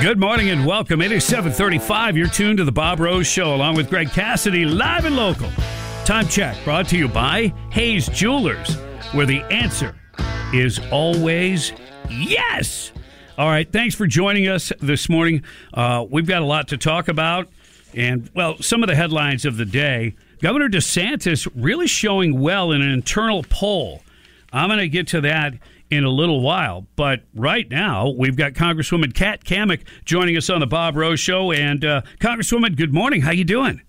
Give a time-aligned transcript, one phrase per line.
[0.00, 1.02] Good morning and welcome.
[1.02, 2.16] It is 735.
[2.16, 5.50] You're tuned to the Bob Rose Show along with Greg Cassidy, live and local.
[6.06, 8.76] Time check brought to you by Hayes Jewelers,
[9.12, 9.94] where the answer
[10.54, 11.74] is always
[12.08, 12.92] yes.
[13.36, 15.44] All right, thanks for joining us this morning.
[15.74, 17.48] Uh, we've got a lot to talk about.
[17.94, 22.80] And, well, some of the headlines of the day Governor DeSantis really showing well in
[22.80, 24.00] an internal poll.
[24.50, 25.58] I'm going to get to that
[25.90, 26.86] in a little while.
[26.96, 31.52] But right now, we've got Congresswoman Kat Cammack joining us on the Bob Rose Show.
[31.52, 33.22] And uh, Congresswoman, good morning.
[33.22, 33.82] How you doing?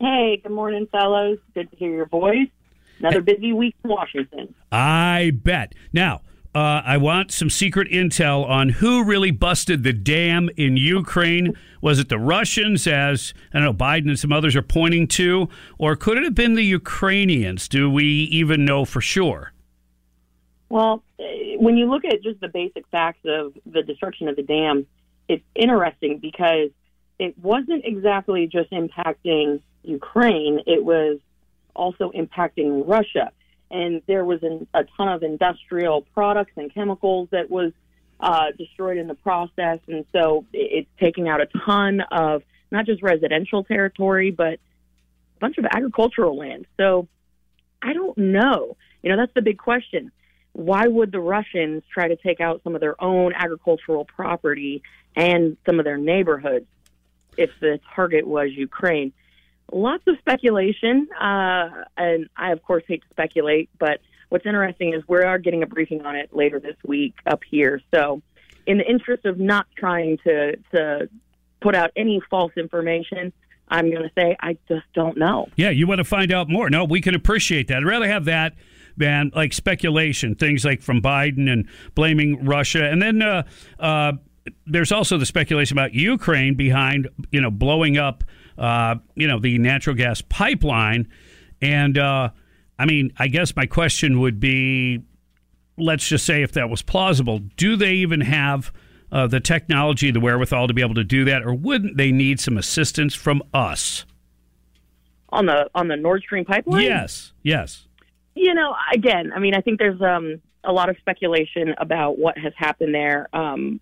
[0.00, 1.38] Hey, good morning, fellows.
[1.54, 2.48] Good to hear your voice.
[2.98, 4.54] Another busy week in Washington.
[4.72, 5.74] I bet.
[5.92, 6.22] Now,
[6.54, 11.56] uh, I want some secret intel on who really busted the dam in Ukraine.
[11.80, 15.48] Was it the Russians, as I don't know, Biden and some others are pointing to,
[15.78, 17.66] or could it have been the Ukrainians?
[17.68, 19.53] Do we even know for sure?
[20.68, 21.02] Well,
[21.58, 24.86] when you look at just the basic facts of the destruction of the dam,
[25.28, 26.70] it's interesting because
[27.18, 31.18] it wasn't exactly just impacting Ukraine, it was
[31.74, 33.30] also impacting Russia.
[33.70, 37.72] And there was an, a ton of industrial products and chemicals that was
[38.20, 39.80] uh, destroyed in the process.
[39.88, 45.58] And so it's taking out a ton of not just residential territory, but a bunch
[45.58, 46.66] of agricultural land.
[46.76, 47.08] So
[47.82, 48.76] I don't know.
[49.02, 50.10] You know, that's the big question
[50.54, 54.82] why would the Russians try to take out some of their own agricultural property
[55.16, 56.66] and some of their neighborhoods
[57.36, 59.12] if the target was Ukraine?
[59.72, 65.02] Lots of speculation, uh, and I, of course, hate to speculate, but what's interesting is
[65.08, 67.80] we are getting a briefing on it later this week up here.
[67.92, 68.22] So,
[68.66, 71.08] in the interest of not trying to, to
[71.60, 73.32] put out any false information,
[73.68, 75.48] I'm going to say I just don't know.
[75.56, 76.70] Yeah, you want to find out more.
[76.70, 77.78] No, we can appreciate that.
[77.78, 78.54] I'd rather have that
[78.96, 82.84] than like speculation, things like from Biden and blaming Russia.
[82.84, 83.42] And then uh,
[83.78, 84.12] uh,
[84.66, 88.24] there's also the speculation about Ukraine behind, you know, blowing up,
[88.58, 91.08] uh, you know, the natural gas pipeline.
[91.60, 92.30] And uh,
[92.78, 95.02] I mean, I guess my question would be
[95.76, 98.72] let's just say if that was plausible, do they even have
[99.10, 102.40] uh, the technology, the wherewithal to be able to do that, or wouldn't they need
[102.40, 104.04] some assistance from us?
[105.30, 106.82] On the on the Nord Stream pipeline?
[106.82, 107.88] Yes, yes.
[108.34, 112.36] You know, again, I mean, I think there's um, a lot of speculation about what
[112.38, 113.28] has happened there.
[113.32, 113.80] Um,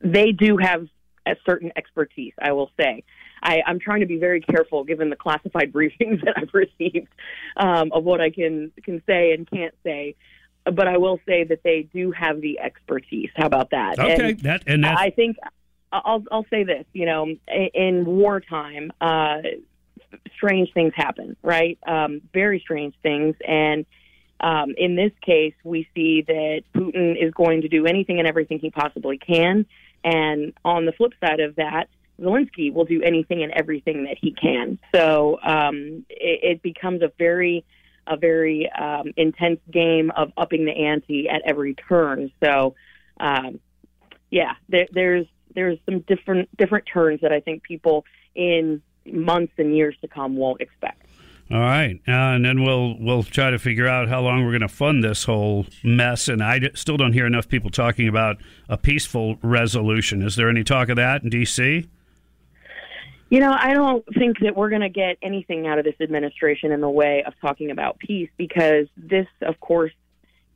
[0.00, 0.86] they do have
[1.26, 3.02] a certain expertise, I will say.
[3.42, 7.08] I, I'm trying to be very careful, given the classified briefings that I've received,
[7.56, 10.14] um, of what I can can say and can't say.
[10.64, 13.30] But I will say that they do have the expertise.
[13.36, 13.98] How about that?
[13.98, 15.36] Okay, and that and that's, I think
[15.92, 16.84] I'll I'll say this.
[16.92, 19.38] You know, in, in wartime, uh,
[20.36, 21.78] strange things happen, right?
[21.86, 23.34] Um, very strange things.
[23.46, 23.86] And
[24.40, 28.58] um, in this case, we see that Putin is going to do anything and everything
[28.58, 29.66] he possibly can.
[30.04, 31.88] And on the flip side of that,
[32.20, 34.78] Zelensky will do anything and everything that he can.
[34.94, 37.64] So um, it, it becomes a very
[38.06, 42.30] a very um, intense game of upping the ante at every turn.
[42.42, 42.76] So,
[43.18, 43.58] um,
[44.30, 48.04] yeah, there, there's there's some different different turns that I think people
[48.34, 48.82] in
[49.12, 51.02] months and years to come won't expect.
[51.48, 54.62] All right, uh, and then we'll we'll try to figure out how long we're going
[54.62, 56.26] to fund this whole mess.
[56.26, 58.38] And I d- still don't hear enough people talking about
[58.68, 60.22] a peaceful resolution.
[60.22, 61.88] Is there any talk of that in D.C.?
[63.28, 66.72] You know, I don't think that we're going to get anything out of this administration
[66.72, 69.92] in the way of talking about peace because this, of course,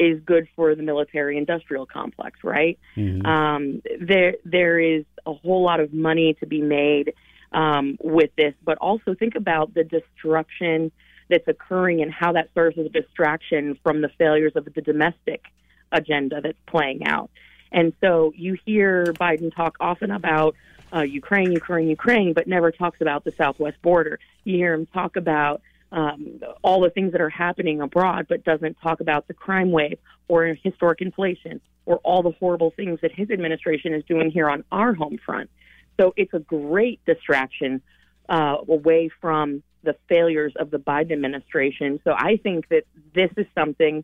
[0.00, 2.78] is good for the military industrial complex, right?
[2.96, 3.26] Mm-hmm.
[3.26, 7.12] Um, there, there is a whole lot of money to be made
[7.52, 10.92] um, with this, but also think about the disruption
[11.28, 15.44] that's occurring and how that serves as a distraction from the failures of the domestic
[15.92, 17.30] agenda that's playing out.
[17.72, 20.56] And so you hear Biden talk often about
[20.92, 24.18] uh, Ukraine, Ukraine, Ukraine, but never talks about the southwest border.
[24.44, 25.62] You hear him talk about
[25.92, 29.98] um, all the things that are happening abroad, but doesn't talk about the crime wave
[30.28, 34.64] or historic inflation or all the horrible things that his administration is doing here on
[34.70, 35.50] our home front.
[36.00, 37.82] So it's a great distraction
[38.28, 42.00] uh, away from the failures of the Biden administration.
[42.04, 44.02] So I think that this is something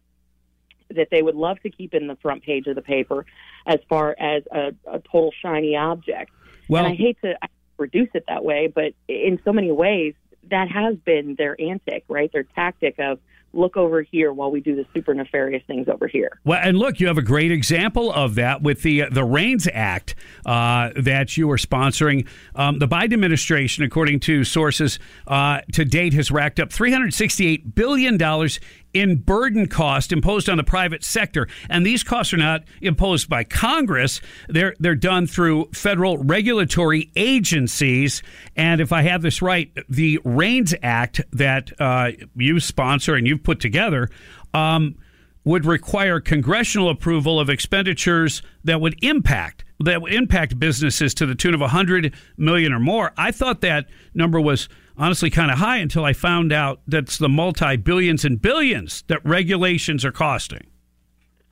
[0.90, 3.24] that they would love to keep in the front page of the paper
[3.66, 6.30] as far as a, a total shiny object.
[6.68, 7.34] Well, and I hate to
[7.78, 10.14] reduce it that way, but in so many ways,
[10.50, 12.30] that has been their antic, right?
[12.30, 13.20] Their tactic of
[13.56, 16.38] look over here while we do the super nefarious things over here.
[16.44, 20.14] Well, and look, you have a great example of that with the the REINS Act
[20.44, 22.26] uh, that you are sponsoring.
[22.54, 28.16] Um, the Biden administration, according to sources, uh, to date has racked up 368 billion
[28.16, 28.60] dollars
[28.96, 31.46] in burden cost imposed on the private sector.
[31.68, 34.22] And these costs are not imposed by Congress.
[34.48, 38.22] They're they're done through federal regulatory agencies.
[38.56, 43.42] And if I have this right, the REINS Act that uh, you sponsor and you've
[43.42, 44.08] put together
[44.54, 44.96] um,
[45.44, 51.34] would require congressional approval of expenditures that would impact that would impact businesses to the
[51.34, 53.12] tune of 100 million or more.
[53.18, 57.28] I thought that number was honestly kind of high until I found out that's the
[57.28, 60.66] multi billions and billions that regulations are costing.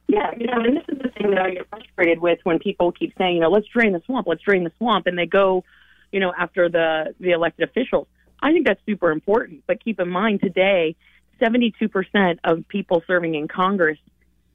[0.07, 2.93] Yeah, you know, and this is the thing that I get frustrated with when people
[2.93, 5.65] keep saying, you know, let's drain the swamp, let's drain the swamp, and they go,
[6.13, 8.07] you know, after the the elected officials.
[8.43, 10.97] I think that's super important, but keep in mind today,
[11.41, 13.99] 72% of people serving in Congress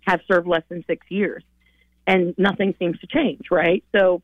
[0.01, 1.43] have served less than six years,
[2.05, 3.83] and nothing seems to change, right?
[3.95, 4.21] So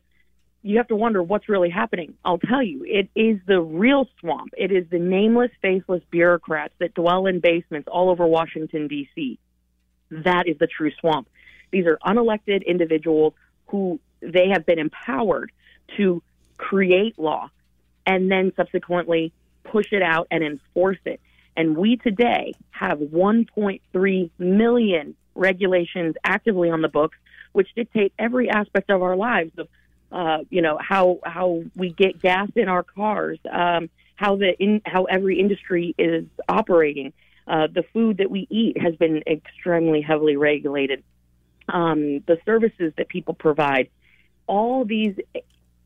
[0.66, 2.14] you have to wonder what's really happening.
[2.24, 4.52] I'll tell you, it is the real swamp.
[4.58, 9.38] It is the nameless, faceless bureaucrats that dwell in basements all over Washington, D.C.
[10.10, 11.28] That is the true swamp.
[11.70, 13.34] These are unelected individuals
[13.68, 15.52] who they have been empowered
[15.98, 16.20] to
[16.58, 17.48] create law
[18.04, 19.32] and then subsequently
[19.62, 21.20] push it out and enforce it.
[21.56, 27.16] And we today have 1.3 million regulations actively on the books,
[27.52, 29.52] which dictate every aspect of our lives
[30.12, 34.80] uh, you know how how we get gas in our cars, um, how the in,
[34.84, 37.12] how every industry is operating.
[37.46, 41.04] Uh, the food that we eat has been extremely heavily regulated.
[41.68, 43.88] Um, the services that people provide,
[44.46, 45.16] all these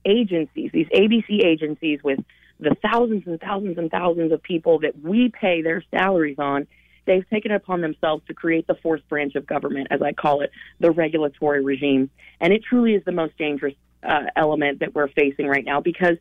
[0.04, 2.18] agencies, these ABC agencies with
[2.58, 6.66] the thousands and thousands and thousands of people that we pay their salaries on,
[7.06, 10.42] they've taken it upon themselves to create the fourth branch of government, as I call
[10.42, 12.10] it, the regulatory regime.
[12.40, 16.16] And it truly is the most dangerous uh, element that we're facing right now because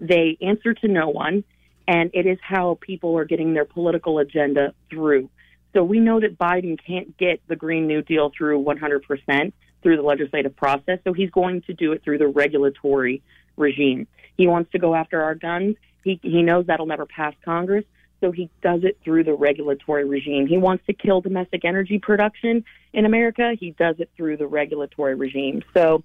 [0.00, 1.44] they answer to no one,
[1.86, 5.28] and it is how people are getting their political agenda through.
[5.72, 9.52] So we know that Biden can't get the Green New Deal through 100%
[9.82, 13.22] through the legislative process, so he's going to do it through the regulatory
[13.56, 14.06] regime.
[14.36, 15.76] He wants to go after our guns.
[16.02, 17.84] He, he knows that'll never pass Congress,
[18.20, 20.46] so he does it through the regulatory regime.
[20.46, 23.52] He wants to kill domestic energy production in America.
[23.58, 25.62] He does it through the regulatory regime.
[25.74, 26.02] So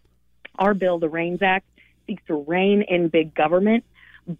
[0.60, 1.66] our bill, the REINS Act,
[2.06, 3.84] seeks to rein in big government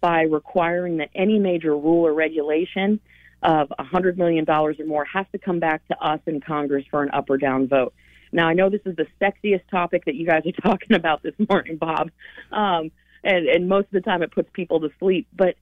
[0.00, 3.00] by requiring that any major rule or regulation
[3.42, 7.10] of $100 million or more has to come back to us in Congress for an
[7.10, 7.94] up or down vote.
[8.32, 11.34] Now, I know this is the sexiest topic that you guys are talking about this
[11.48, 12.10] morning, Bob,
[12.52, 12.92] um,
[13.24, 15.56] and, and most of the time it puts people to sleep, but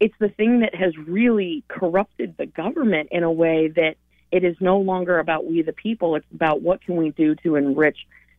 [0.00, 3.96] it's the thing that has really corrupted the government in a way that
[4.30, 6.14] it is no longer about we the people.
[6.16, 7.98] It's about what can we do to enrich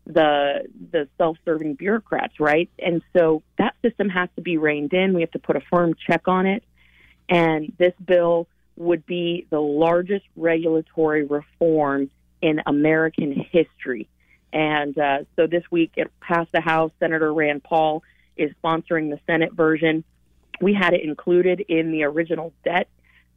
[0.09, 2.69] the the self-serving bureaucrats, right?
[2.79, 5.13] And so that system has to be reined in.
[5.13, 6.63] We have to put a firm check on it.
[7.29, 12.09] And this bill would be the largest regulatory reform
[12.41, 14.07] in American history.
[14.51, 16.91] And uh, so this week it passed the House.
[16.99, 18.01] Senator Rand Paul
[18.35, 20.03] is sponsoring the Senate version.
[20.59, 22.87] We had it included in the original debt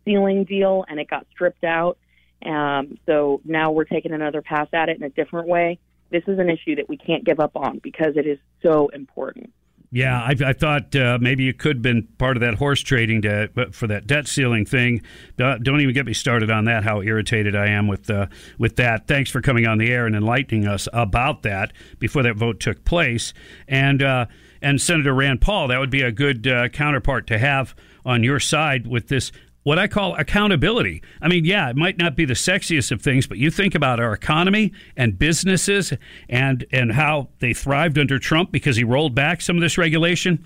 [0.07, 1.99] ceiling deal, and it got stripped out.
[2.45, 5.79] Um, so now we're taking another pass at it in a different way
[6.13, 9.53] this is an issue that we can't give up on because it is so important.
[9.95, 13.21] Yeah, I, I thought uh, maybe you could have been part of that horse trading
[13.23, 15.03] to, for that debt ceiling thing.
[15.37, 16.83] don't even get me started on that.
[16.83, 18.29] How irritated I am with uh,
[18.59, 19.07] with that.
[19.07, 22.87] Thanks for coming on the air and enlightening us about that before that vote took
[22.87, 23.35] place.
[23.69, 24.27] And uh,
[24.63, 27.75] and Senator Rand Paul, that would be a good uh, counterpart to have
[28.07, 29.31] on your side with this
[29.63, 31.03] what I call accountability.
[31.21, 34.01] I mean, yeah, it might not be the sexiest of things, but you think about
[34.01, 35.93] our economy and businesses
[36.29, 40.45] and and how they thrived under Trump because he rolled back some of this regulation.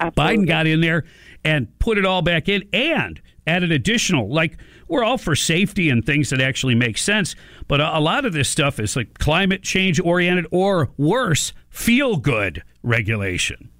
[0.00, 0.44] Absolutely.
[0.44, 1.04] Biden got in there
[1.44, 4.28] and put it all back in and added additional.
[4.28, 4.58] Like
[4.88, 7.34] we're all for safety and things that actually make sense,
[7.68, 12.16] but a, a lot of this stuff is like climate change oriented or worse, feel
[12.16, 13.70] good regulation.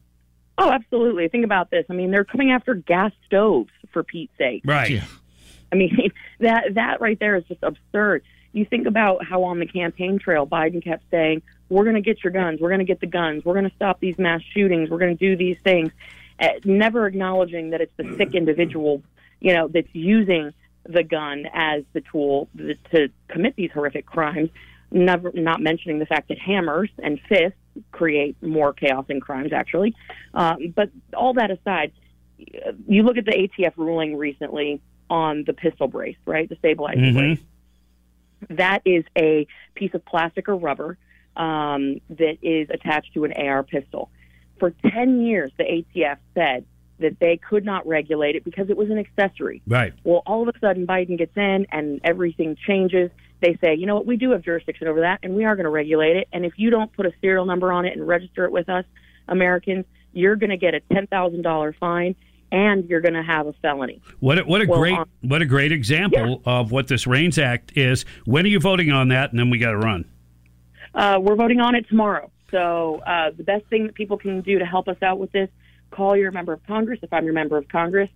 [0.58, 1.28] Oh, absolutely.
[1.28, 1.84] Think about this.
[1.90, 4.60] I mean, they're coming after gas stoves for Pete's sake.
[4.66, 5.02] Right.
[5.72, 8.22] I mean, that that right there is just absurd.
[8.52, 12.22] You think about how on the campaign trail Biden kept saying, "We're going to get
[12.22, 12.60] your guns.
[12.60, 13.42] We're going to get the guns.
[13.42, 14.90] We're going to stop these mass shootings.
[14.90, 15.92] We're going to do these things,"
[16.38, 19.02] uh, never acknowledging that it's the sick individual,
[19.40, 20.52] you know, that's using
[20.84, 24.50] the gun as the tool th- to commit these horrific crimes.
[24.90, 27.58] Never, not mentioning the fact that hammers and fists
[27.92, 29.94] create more chaos and crimes, actually.
[30.34, 31.92] Um, but all that aside,
[32.88, 36.48] you look at the ATF ruling recently on the pistol brace, right?
[36.48, 37.14] The stabilizer Mhm.
[37.14, 37.44] brace.
[38.50, 40.98] That is a piece of plastic or rubber
[41.36, 44.10] um, that is attached to an AR pistol.
[44.58, 46.64] For 10 years, the ATF said
[46.98, 49.60] that they could not regulate it because it was an accessory.
[49.66, 49.92] Right.
[50.02, 53.10] Well, all of a sudden, Biden gets in and everything changes.
[53.40, 55.64] They say, you know what, we do have jurisdiction over that and we are going
[55.64, 56.28] to regulate it.
[56.32, 58.86] And if you don't put a serial number on it and register it with us,
[59.28, 59.84] Americans,
[60.16, 62.14] you're going to get a $10,000 fine
[62.52, 64.00] and you're going to have a felony.
[64.20, 67.38] What a, what a Well, great um, what a great example of what this REINS
[67.38, 68.04] Act is.
[68.24, 69.30] When are you voting on that?
[69.30, 70.04] And then we got to run.
[70.94, 72.30] Uh, we're voting on it tomorrow.
[72.50, 75.50] So uh, the best thing that people can do to help us out with this,
[75.90, 77.00] call your member of Congress.
[77.02, 78.08] If I'm your member of Congress,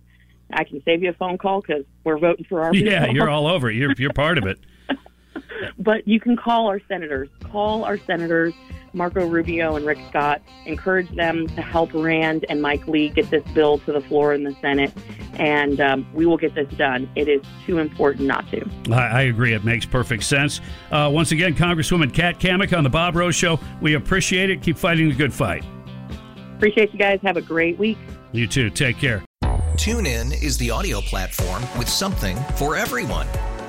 [0.53, 3.15] I can save you a phone call because we're voting for our Yeah, people.
[3.15, 3.69] you're all over.
[3.69, 4.57] You're you're part of it.
[5.77, 7.29] but you can call our senators.
[7.51, 8.53] Call our senators,
[8.93, 10.41] Marco Rubio and Rick Scott.
[10.65, 14.43] Encourage them to help Rand and Mike Lee get this bill to the floor in
[14.43, 14.91] the Senate,
[15.35, 17.09] and um, we will get this done.
[17.15, 18.67] It is too important not to.
[18.91, 19.53] I, I agree.
[19.53, 20.61] It makes perfect sense.
[20.91, 23.59] Uh, once again, Congresswoman Kat Cammack on the Bob Rose Show.
[23.81, 24.61] We appreciate it.
[24.61, 25.63] Keep fighting the good fight.
[26.55, 27.19] Appreciate you guys.
[27.23, 27.97] Have a great week.
[28.31, 28.69] You too.
[28.69, 29.23] Take care.
[29.75, 33.27] TuneIn is the audio platform with something for everyone.